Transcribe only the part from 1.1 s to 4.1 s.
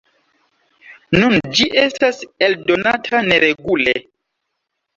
Nun ĝi estas eldonata neregule.